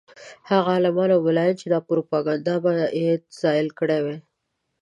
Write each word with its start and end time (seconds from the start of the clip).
هغه 0.49 0.69
عالمان 0.75 1.09
او 1.13 1.21
ملایان 1.27 1.55
چې 1.61 1.67
دا 1.73 1.79
پروپاګند 1.89 2.47
باید 2.65 3.21
زایل 3.41 3.67
کړی 3.79 3.99
وای. 4.01 4.17